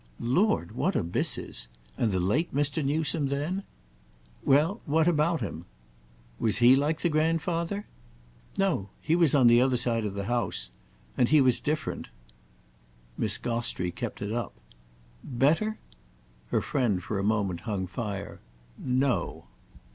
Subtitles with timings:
[0.19, 1.67] "Lord, what abysses!
[1.95, 2.83] And the late Mr.
[2.83, 3.61] Newsome then?"
[4.43, 5.65] "Well, what about him?"
[6.39, 7.85] "Was he like the grandfather?"
[8.57, 10.71] "No—he was on the other side of the house.
[11.19, 12.09] And he was different."
[13.15, 14.55] Miss Gostrey kept it up.
[15.23, 15.77] "Better?"
[16.47, 18.39] Her friend for a moment hung fire.
[18.79, 19.45] "No."